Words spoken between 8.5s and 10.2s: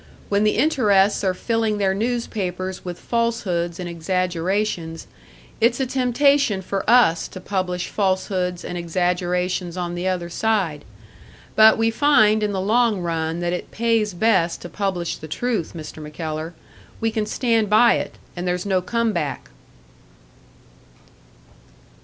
and exaggerations on the